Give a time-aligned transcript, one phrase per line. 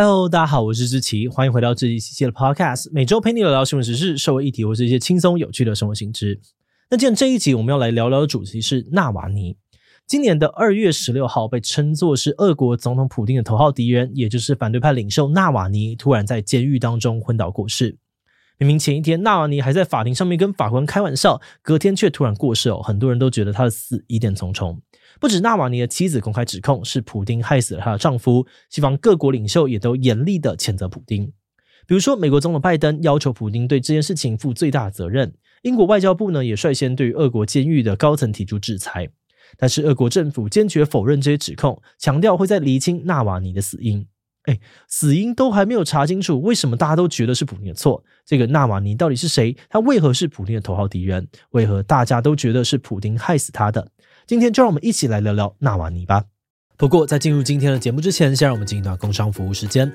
[0.00, 6.40] Hello，大家好，我是志奇，欢迎回到这一期的 Podcast，每周陪你聊聊新闻时事、社会议题或是一些轻松有趣的生活新知。
[6.88, 9.56] 那今天这一集我们要来聊聊的主题是纳瓦尼。
[10.06, 17.98] 今年的二月十六号，被称作是俄国总统普京的头号敌人，也就是反对派领袖纳瓦尼，突然在监狱当中昏倒过世。
[18.58, 24.82] 明明前一天纳瓦尼还在法庭上面跟法官开玩笑，隔天却突然过世哦，很多人都觉得他的死疑点重重。
[25.20, 31.32] 不止纳瓦尼的妻子公开指控是普丁害死了她的丈夫，西方各国领袖也都严厉的谴责普丁。
[31.86, 35.32] 比如说，美国总统拜登要求普丁对这件事情负最大责任，
[35.62, 39.08] 英国外交部呢也率先对于俄国监狱的高层提出制裁。
[39.56, 44.06] 但是俄国政府坚决否认这些指控，强调会在厘清纳瓦尼的死因。
[44.48, 48.02] 哎，死因都还没有查清楚，为什么大家都觉得是普丁的错？
[48.24, 49.54] 这个纳瓦尼到底是谁？
[49.68, 51.28] 他为何是普丁的头号敌人？
[51.50, 53.86] 为何大家都觉得是普丁害死他的？
[54.26, 56.24] 今天就让我们一起来聊聊纳瓦尼吧。
[56.78, 59.92] 不过在进入今天的节目之前，先让我们进一段工商服务时间。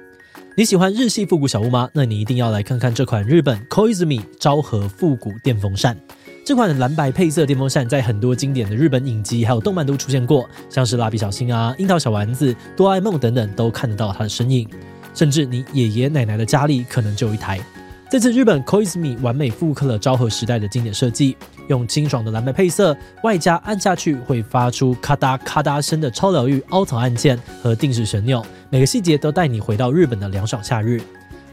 [0.55, 1.89] 你喜欢日系复古小物吗？
[1.95, 5.97] 那你一定要来看看这款日本 Koizumi 昭和复古电风扇。
[6.45, 14.67] 这款蓝白配色电风扇在很多经典的日本影集还有动漫都出现过，像是蜡笔小新啊、樱桃小丸子、哆啦 A 梦等等都看得到它的身影，
[15.13, 17.61] 甚至你爷爷奶奶的家里可能就有一台。
[18.09, 21.37] 这次日本 Koizumi 完美复刻了昭和时代的经典设计，
[21.69, 31.01] 用清爽的蓝白配色，外加按下去会发出咔哒咔哒声的超疗愈凹槽按键和定时旋钮，每个细节都带你回到日本的凉爽夏日。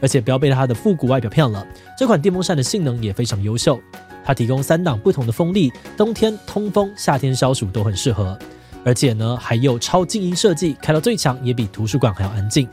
[0.01, 1.65] 而且不要被它的复古外表骗了，
[1.97, 3.79] 这款电风扇的性能也非常优秀。
[4.23, 8.37] 它提供三档不同的风力，冬天通风，夏天消暑都很适合。
[8.83, 12.67] 而且呢，还有超静音设计，开到最强也比图书馆还要安静。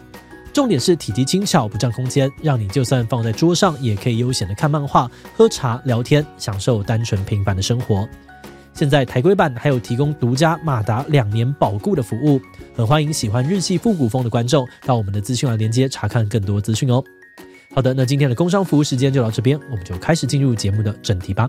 [0.52, 8.08] 重点是体积轻巧，不占空间，让你就算放在桌上，也可以悠闲的看漫画、喝茶、聊天，享受单纯平凡的生活。
[8.72, 12.40] 现在台规版还有提供独家马达两年保固的服务，
[12.74, 17.02] 很欢迎喜欢日系复古风的观众到我们的资讯栏连接查看更多资讯哦。
[17.74, 21.48] 好的，那今天的工商服务时间就到这边，我们就开始进入节目的正题吧。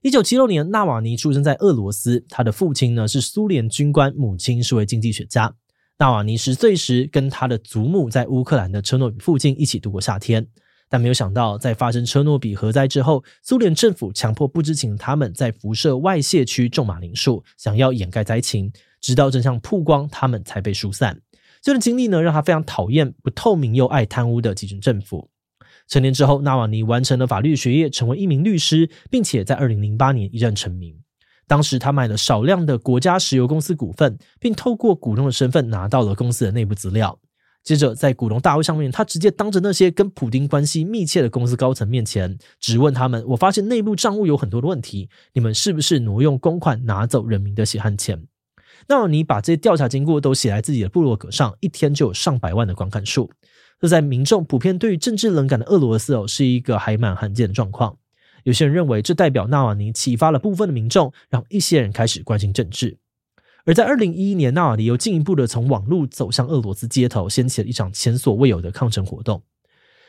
[0.00, 5.54] 一九七六年，纳瓦尼出生在俄罗斯，他的父亲呢是苏联军官，母亲是位经济学家。
[5.98, 10.46] 纳瓦尼十岁时，跟他的祖母在乌克兰的车诺比附近一起度过夏天。
[10.88, 18.72] 但没有想到，在发生车诺比核灾之后，苏联政府强迫不知情的他们在辐射外泄区种马铃薯，想要掩盖灾情。
[19.00, 21.20] 直到真相曝光，他们才被疏散。
[21.62, 25.30] 这段经历呢，让他非常讨厌不透明又爱贪污的集权政府。
[25.86, 30.96] 成年之后，纳瓦尼完成了法律学业，成为一名律师，并且在二零零八年一战成名。
[31.46, 37.18] 当时他买了少量的国家石油公司股份，并透过股东的身份拿到了公司的内部资料。
[37.64, 48.24] 接着，在股东大会上面，他直接当着那些跟普丁关系密切的公司高层面前，质问他们：“我发现内部账务有很多的问题，你们是不是挪用公款拿走人民的血汗钱？”
[48.88, 53.30] 纳瓦尼把这些调查经过都写在自己的部落格上，一天就有上百万的观看数。
[53.80, 57.98] 这在民众普遍对于政治冷感的俄罗斯哦，是一个还蛮罕见的状况。
[58.44, 62.96] 有些人认为，这代表纳瓦尼启发了部分的民众，让一些人开始关心政治。
[63.68, 69.42] 而在二零一一年，纳瓦尼又进一步的从网络走向俄罗斯街头，掀起了一场前所未有的抗争活动。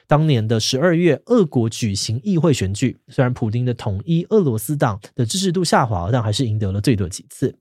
[0.07, 7.53] 当年的十二月，俄国举行议会选举，虽然普丁的统一俄罗斯党的支持度下滑，但还是赢得了最多几次。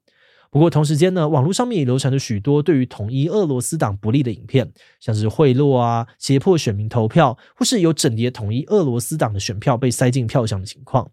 [0.52, 4.70] 不过同时间呢，网络上面也流传着许多对于统一俄罗斯党不利的影片，
[5.00, 11.10] 像是贿赂啊、胁迫选民投票，或是有整叠统一俄罗斯党的选票被塞进票箱的情况。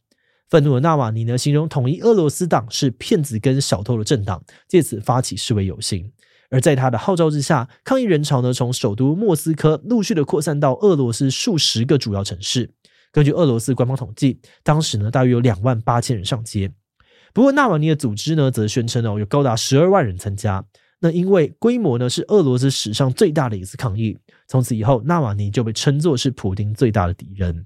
[0.50, 6.11] 愤怒的纳瓦尼呢，形容统一俄罗斯党是骗子跟小偷的政党，借此发起示威游行。
[6.51, 12.69] 而在他的号召之下，抗议人潮呢，从首都莫斯科陆续的扩散到俄罗斯数十个主要城市。
[13.11, 16.72] 根据俄罗斯官方统计，当时呢，大约有两万八千人上街。
[17.33, 20.63] 不过，纳瓦尼的组织呢，则宣称哦，有高达十二万人参加。
[21.00, 24.17] 那因为规模呢，是俄罗斯史上最大的一次抗议。
[24.47, 27.66] 从此以后，纳瓦尼就被称作是普丁最大的敌人。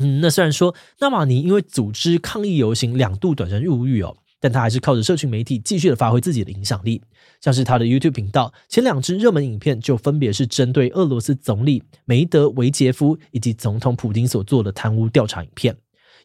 [0.00, 7.02] 嗯，那虽然说纳瓦尼因为组织抗议游行两度短暂入狱哦，但他还是靠着社群媒体继续的发挥自己的影响力。
[7.40, 15.76] 像是他的 YouTube 频道前两支热门影片就分别是针对俄罗斯总理梅德韦杰夫以及总统普丁所做的贪污调查影片，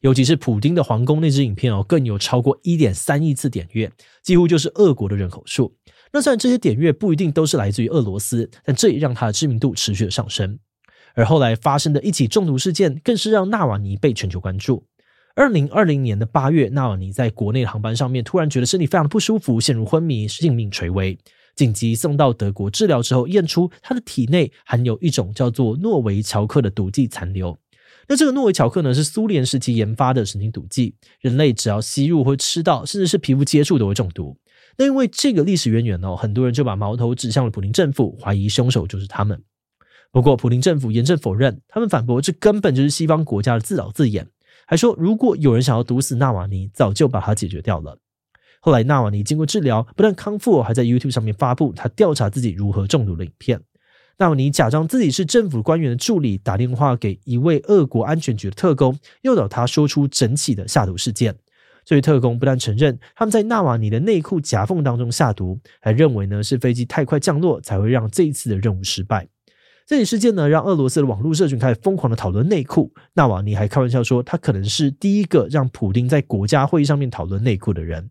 [0.01, 3.91] 尤其是普丁的皇宫那支影片哦，更有超过一点三亿次点阅，
[4.23, 5.75] 几乎就是俄国的人口数。
[6.13, 10.57] 那虽然这些点阅不一定都是来自于俄罗斯，但这也让他的知名度持续的上升。
[11.15, 14.85] 而后来发生的一起中毒事件，更是让纳瓦尼被全球关注。
[15.35, 21.17] 二零二零年的八月，纳瓦尼在国内航班上面突然觉得身体非常不舒服，陷入昏迷，性命垂危，
[21.55, 27.57] 紧急送到德国治疗之后，验出他的体内含有一种叫做诺维乔克的毒剂残留。
[28.07, 34.37] 那这个诺维乔克呢，是苏联时期研发的神经毒剂，人类只要吸入或吃到，甚至是皮肤接触都会中毒。
[34.77, 39.41] 那因为这个历史渊源哦，很多人就把矛头指向了普林政府，怀疑凶手就是他们。
[40.11, 44.27] 不过普林政府严正否认，他们反驳这根本就是西方国家的自导自演，
[44.65, 47.99] 还说如果有人想要毒死纳瓦尼，早就把他解决掉了。
[48.61, 53.61] 后来纳瓦尼经过治疗，不但康复，还在 YouTube 上面发布他调查自己如何中毒的影片。
[54.17, 61.35] 纳瓦尼假装自己是政府官员的助理，打电话给一位俄国安全局的特工，诱导他说出整起的下毒事件。
[61.83, 69.27] 这位特工不但承认他们在纳瓦尼的内裤夹缝当中下毒，还认为呢是飞机太快降落才会让这一次的任务失败。
[69.85, 72.91] 这起事件呢让俄罗斯的网络社群开始疯狂的讨论内裤。
[73.13, 78.09] 纳瓦尼还开玩笑说，他可能是第一个让普丁在国家会议上面讨论内裤的人。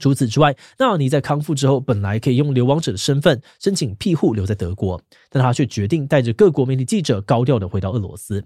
[0.00, 5.00] 除此之外，纳瓦尼在康复之后，本来可以用流亡者的身份申请庇护留在德国，
[5.30, 8.44] 但他却决定带着各国媒体记者高调的回到俄罗斯。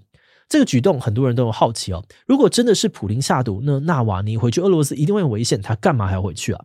[0.49, 6.65] 这个举动很多人都有好奇哦，如果真的是普丁下毒，那纳瓦尼回去俄罗斯一定会很危险，他干嘛还要回去啊？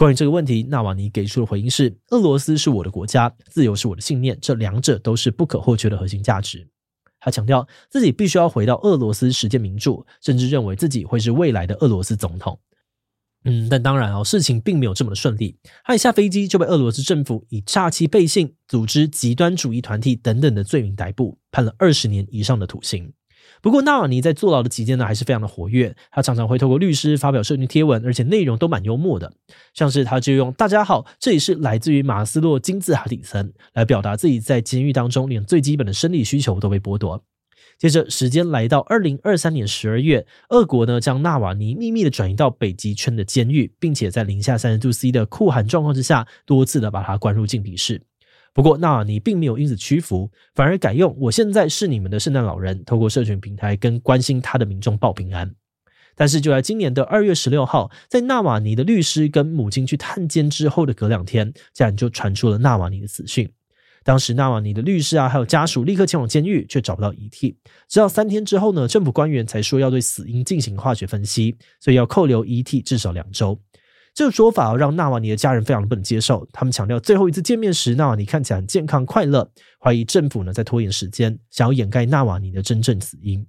[0.00, 6.66] 关于这个问题，纳瓦尼给出的回应是：俄罗斯是我的国家，自由是我的信念，这两者都是不可或缺的核心价值。
[7.20, 12.58] 他强调自己必须要回到俄罗斯实践民主，甚至认为自己会是未来的俄罗斯总统。
[13.44, 15.58] 嗯，但当然哦，事情并没有这么的顺利。
[15.84, 23.12] 他一下飞机就被俄罗斯政府以诈欺背信、组织极端主义团体等等的罪名逮捕，判了二十年以上的徒刑。
[23.62, 25.94] 不过，纳瓦尼在坐牢的期间呢，还是非常的活跃。
[26.10, 29.32] 他常常会透过律师发表社群贴文，而且内容都蛮幽默的。
[29.74, 37.22] 像是他就用“大家好，这里是来自于马斯洛金字塔底层”来表达自己在监狱当中连最基本的生理需求都被剥夺。
[37.78, 48.02] 接着，时间来到二零二三年十二月，俄国呢将纳瓦尼秘密的转移到北极圈的监狱，并且在零下三十度 C 的酷寒状况之下，多次的把他关入禁闭室。
[48.52, 55.54] 不过，纳瓦尼并没有因此屈服，反而改用“我现在是你们的圣诞老人”，透过社群平台跟关心他的民众报平安。
[56.16, 63.48] 但是，就在今年的二月十六号，在纳瓦尼的律师跟母亲去探监之后的隔两天，家人就传出了纳瓦尼的死讯。
[64.02, 67.56] 当时纳瓦尼的律师啊，还有家属立刻前往监狱，却找不到遗体。
[67.88, 73.58] 直到三天之后呢，政府官员才说要对死因进行化学分析，所以要扣留遗体至少两周。
[74.12, 76.46] 这个说法让纳瓦尼的家人非常不能接受。
[76.52, 83.46] 他们强调，最后一次见面时，纳瓦尼看起来很健康快乐，怀疑政府呢在拖延时间，想要掩盖纳瓦尼的真正死因。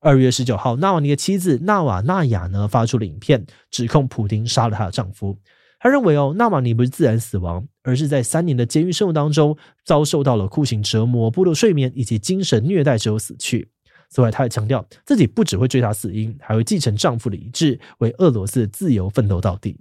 [0.00, 5.36] 二月十九号，纳瓦尼的妻子纳瓦纳雅呢发出了影片，指控普丁杀了她的丈夫。
[5.78, 9.56] 他认为哦，纳瓦尼不是自然死亡，而是在三年的监狱生活当中
[9.86, 13.70] 遭受到了酷刑折磨、剥夺睡眠以及精神虐待之后死去。
[14.10, 19.78] 此外，他还强调自己不只会追查死因，还会继承丈夫的遗志，为俄罗斯自由奋斗到底。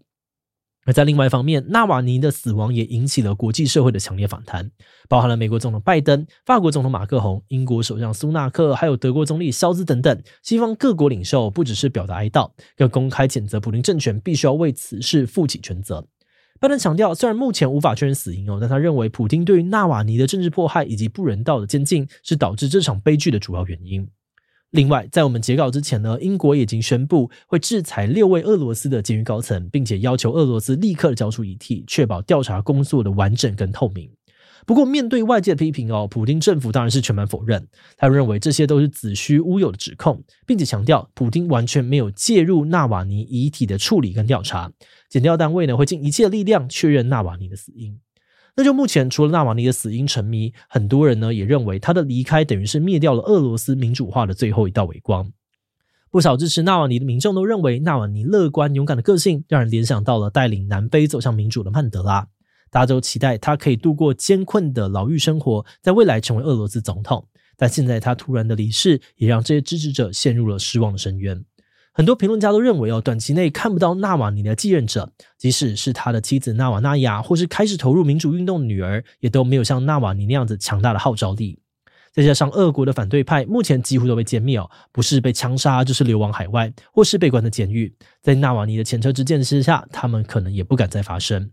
[0.85, 4.71] 而在另外一方面，纳瓦尼的死亡也引起了国际社会的强烈反弹，
[5.07, 10.23] 包含了美国总统拜登、法国总统马克宏、英国首相苏纳克，还有德国总理肖兹等等。
[10.41, 16.07] 西方各国领袖不只是表达哀悼，更公开谴责普林政权必须要为此事负起全责。
[16.59, 24.05] 拜登强调，虽然目前无法确认死因哦，但他认为普丁对于纳瓦尼的政治迫害以及不人道的监禁是导致这场悲剧的主要原因。
[24.71, 34.11] 另外，在我们截稿之前呢，英国已经宣布会制裁六位俄罗斯的监狱高层，并且要求俄罗斯立刻交出遗体，确保调查工作的完整跟透明。
[34.67, 37.67] 不过，面对外界的批评哦，普丁政府当然是全盘否认，
[37.97, 44.71] 他认为这些都是子虚乌有的指控，并且强调普丁完全没有介入纳瓦尼遗体的处理跟调查，
[45.09, 47.99] 检调单位呢会尽一切力量确认纳瓦尼的死因。
[48.59, 55.31] 那就目前，除了纳瓦尼的死因成谜，很多人呢也认为他的离开等于是灭掉了俄罗斯民主化的最后一道微光。
[56.11, 62.27] 不少支持纳瓦尼的民众都认为，纳瓦尼乐观勇敢的个性让人联想到了带领南非走向民主的曼德拉。
[62.69, 67.25] 大家都期待他可以度过艰困的牢狱生活，在未来成为俄罗斯总统。
[67.55, 71.41] 但现在他突然的离世，也让这些支持者陷入了失望的深渊。
[71.99, 81.59] 很多评论家都认为，哦，短期内看不到纳瓦尼的继任者，即使是他的妻子纳瓦纳雅，或是开始投入民主运动的女儿，也都没有像纳瓦尼那样子强大的号召力。
[82.13, 87.93] 再加上俄国的反对派目前几乎都被歼灭哦，不是被枪杀，就是流亡海外，或是被关在监狱。
[88.21, 91.51] 在纳瓦尼的前车之鉴之下，他们可能也不敢再发声。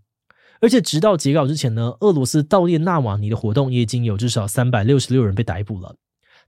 [0.60, 5.96] 而且，直到截稿之前呢，俄罗斯悼念纳瓦尼的活动也已经有至少三百六十六人被逮捕了。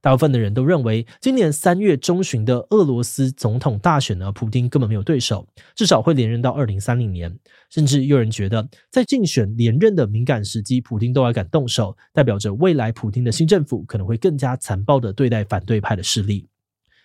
[0.01, 7.37] 大部分的人都认为，今年三月中旬的俄罗斯总统大选呢，普丁根本没有对手，至少会连任到二零三零年。
[7.69, 16.47] 甚至有人觉得，在竞选连任的敏感时机，普丁都还敢动手，代表着未来普丁的新政府可能会更加残暴地对待反对派的势力。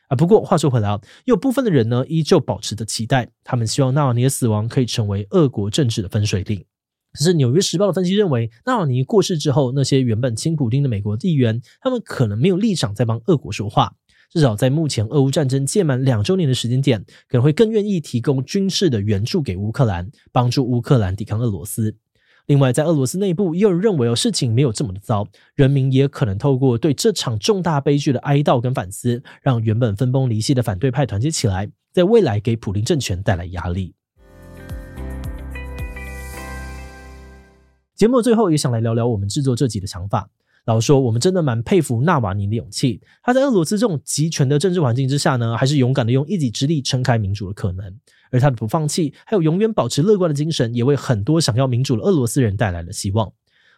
[0.07, 6.63] 啊，不过话说回来，有部分的人呢，依旧保持着期待，他们希望纳瓦尼的死亡可以成为俄国政治的分水岭。
[7.13, 13.93] 可是，《纽约时报》的分析认为，纳瓦尼过世之后，那些原本亲普丁的美国议员，他们可能没有立场再帮俄国说话，
[14.31, 21.95] 至少在目前俄乌战争届满两周年的时间点，可能会更愿意提供军事的援助给乌克兰，帮助乌克兰抵抗俄罗斯。
[22.47, 33.93] 另外，在俄罗斯内部，也有人认为哦，事情没有这么的糟，人民也可能透过对这场重大悲剧的哀悼跟反思，让原本分崩离析的反对派团结起来，在未来给普丁政权带来压力。
[38.03, 40.29] 节目最后也想来聊聊我们制作这集的想法。
[40.65, 42.99] 老实说，我们真的蛮佩服纳瓦尼的勇气。
[43.23, 47.97] 他在俄罗斯这种极权的政治环境之下呢，还是勇敢的用一己之力撑开民主的可能。
[48.29, 53.31] 而他的不放弃，还有永远保持乐观的精神，也为很多想要民主的俄罗斯人带来了希望。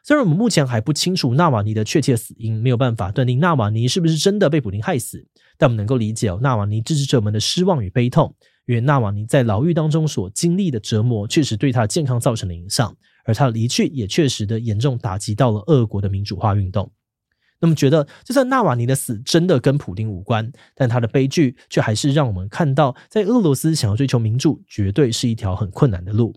[0.03, 5.23] 虽然我们目前还不清楚纳瓦尼的确切死因，没有办法断定纳瓦尼是不是真的被普林害死，
[5.55, 8.33] 但我们能够理解，纳瓦尼支持者们的失望与悲痛，
[8.65, 12.91] 因为纳瓦尼在牢狱当中所经历的折磨，确实对他的健康造成了影响，
[13.25, 16.89] 而他的离去也确实的严重打击到了俄国的民主化运动。
[17.59, 26.35] 那么觉得，就算纳瓦尼的死真的跟普丁无关，但他的悲剧却还是让我们看到，在俄罗斯想要追求民主，绝对是一条很困难的路。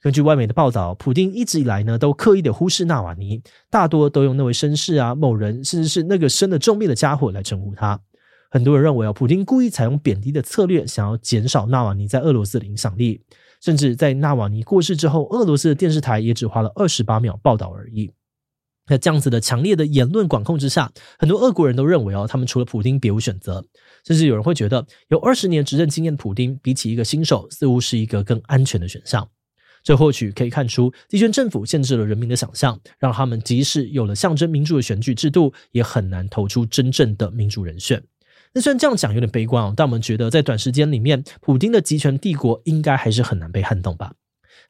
[0.00, 8.00] 根据外媒的报道，普丁一直以来呢，都刻意的忽视纳瓦尼，大多都用那位绅士啊、某人，甚至是那个生了重病的家伙来称呼他。
[8.50, 13.20] 很多人认为啊，普丁故意采用贬低的策略，想要减少纳瓦尼在俄罗斯的影响力。
[13.60, 18.12] 甚至在纳瓦尼过世之后，俄罗斯的电视台也只花了二十八秒报道而已。
[18.86, 23.62] 在这样子的强烈的言论管控之下，很多俄国人都认为哦，他们除了普丁别无选择。
[24.06, 29.28] 甚至有人会觉得，有二十年执政经验的普丁，比起一个新手，似乎是一个更安全的选项。
[29.82, 38.02] 这或许可以看出，集权政府限制了人民的想象，让他们即使有了象征民主的选举制度，也很难投出真正的民主人选。
[38.54, 44.12] 那虽然这样讲有点悲观哦，但我们觉得在短时间里面，普丁的集权帝国应该还是很难被撼动吧。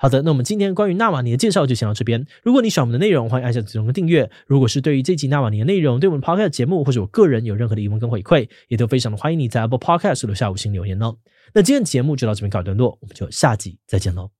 [0.00, 2.24] 好的，那我们今天关于纳瓦尼的介绍就先到这边。
[2.44, 4.30] 如果你喜欢我们的内容，欢迎按下这个订阅。
[4.46, 11.16] 如果是对于这集纳瓦尼的内容，对我们 Podcast 节目或者我个人有任何的疑问跟回馈，也都非常的欢迎你在 Apple Podcast 留下五星留言哦。
[11.52, 14.37] 那今天节目就到这边告一段落，我们就下集再见喽。